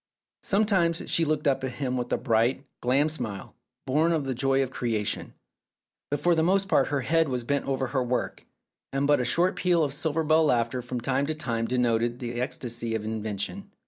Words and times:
Sometimes 0.41 1.03
she 1.11 1.23
looked 1.25 1.47
up 1.47 1.63
at 1.63 1.73
him 1.73 1.95
with 1.95 2.11
a 2.11 2.17
bright, 2.17 2.65
glad 2.81 3.11
smile, 3.11 3.53
born 3.85 4.13
of 4.13 4.25
the 4.25 4.33
joy 4.33 4.63
of 4.63 4.71
creation; 4.71 5.35
but 6.09 6.19
for 6.19 6.33
the 6.33 6.41
most 6.41 6.67
part 6.67 6.87
her 6.87 7.01
head 7.01 7.29
was 7.29 7.43
bent 7.43 7.67
over 7.67 7.85
her 7.85 8.01
work, 8.03 8.43
and 8.91 9.05
but 9.05 9.19
a 9.21 9.23
short 9.23 9.55
peal 9.55 9.83
of 9.83 9.93
silver 9.93 10.23
bell 10.23 10.45
laughter 10.45 10.81
from 10.81 11.01
time 11.01 11.27
to 11.27 11.35
time 11.35 11.67
denoted 11.67 12.17
the 12.17 12.41
ecstasy 12.41 12.95
of 12.95 13.05
invention. 13.05 13.69